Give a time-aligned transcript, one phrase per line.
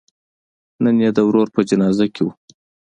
[0.83, 2.27] نن یې د ورور په جنازه کې و.